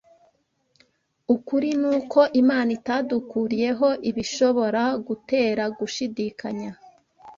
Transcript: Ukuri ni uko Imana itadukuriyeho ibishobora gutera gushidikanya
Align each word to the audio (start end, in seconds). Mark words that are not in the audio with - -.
Ukuri 1.35 1.69
ni 1.81 1.87
uko 1.97 2.19
Imana 2.41 2.69
itadukuriyeho 2.77 3.87
ibishobora 4.09 4.83
gutera 5.07 5.63
gushidikanya 5.77 6.71